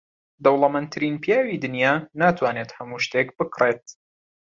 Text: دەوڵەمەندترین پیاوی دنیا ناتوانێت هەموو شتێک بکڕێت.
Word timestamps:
دەوڵەمەندترین 0.43 1.15
پیاوی 1.23 1.61
دنیا 1.63 1.93
ناتوانێت 2.21 2.69
هەموو 2.77 3.03
شتێک 3.05 3.27
بکڕێت. 3.37 3.83